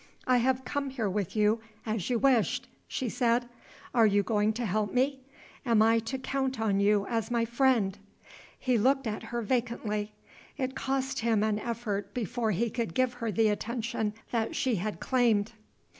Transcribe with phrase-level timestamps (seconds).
[0.25, 3.47] "I have come here with you as you wished," she said.
[3.93, 5.19] "Are you going to help me?
[5.63, 7.99] Am I to count on you as my friend?"
[8.57, 10.13] He looked at her vacantly.
[10.57, 14.99] It cost him an effort before he could give her the attention that she had
[14.99, 15.51] claimed.